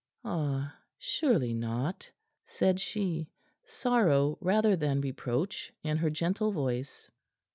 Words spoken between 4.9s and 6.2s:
reproach in her